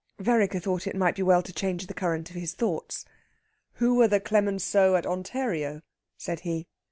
Vereker 0.17 0.59
thought 0.59 0.87
it 0.87 0.95
might 0.95 1.15
be 1.15 1.21
well 1.21 1.43
to 1.43 1.53
change 1.53 1.85
the 1.85 1.93
current 1.93 2.31
of 2.31 2.35
his 2.35 2.55
thoughts. 2.55 3.05
"Who 3.73 3.93
were 3.97 4.07
the 4.07 4.19
Clemenceaux 4.19 4.95
at 4.95 5.05
Ontario?" 5.05 5.83
said 6.17 6.39
he. 6.39 6.65